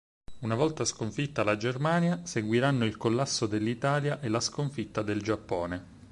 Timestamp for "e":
4.19-4.29